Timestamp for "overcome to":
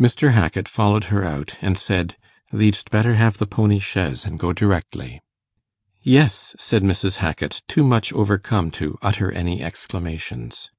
8.12-8.96